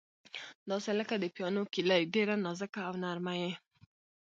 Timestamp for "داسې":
0.69-0.91